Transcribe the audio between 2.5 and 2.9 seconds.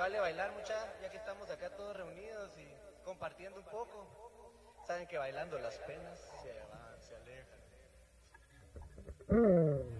y